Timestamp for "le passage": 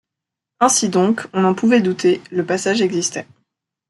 2.31-2.81